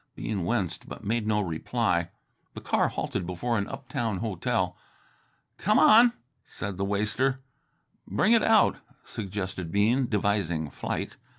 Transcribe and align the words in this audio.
Bean 0.15 0.45
winced, 0.45 0.89
but 0.89 1.03
made 1.03 1.27
no 1.27 1.39
reply. 1.41 2.09
The 2.55 2.61
car 2.61 2.87
halted 2.87 3.27
before 3.27 3.59
an 3.59 3.67
uptown 3.67 4.17
hotel. 4.17 4.75
"Come 5.59 5.77
on!" 5.77 6.13
said 6.43 6.77
the 6.77 6.85
waster. 6.85 7.41
"Bring 8.07 8.33
it 8.33 8.41
out," 8.41 8.77
suggested 9.03 9.71
Bean, 9.71 10.07
devising 10.07 10.71
flight. 10.71 11.17